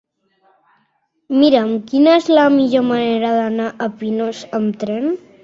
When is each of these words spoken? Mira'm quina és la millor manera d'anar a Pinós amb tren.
Mira'm 1.41 1.69
quina 1.91 2.15
és 2.21 2.31
la 2.39 2.47
millor 2.55 2.87
manera 2.89 3.35
d'anar 3.37 3.69
a 3.89 3.93
Pinós 4.03 4.43
amb 4.63 4.83
tren. 4.87 5.09